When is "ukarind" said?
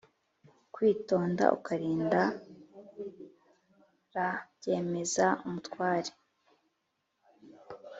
1.57-2.13